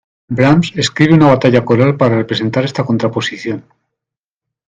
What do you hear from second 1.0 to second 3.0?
una batalla coral para representar esta